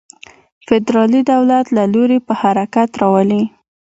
[0.67, 3.43] فدرالي دولت له لوري په حرکت راولي.